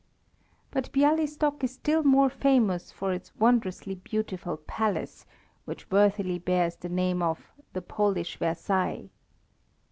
[0.71, 5.27] But Bialystok is still more famous for its wondrously beautiful Palace,
[5.65, 9.09] which worthily bears the name of "the Polish Versailles."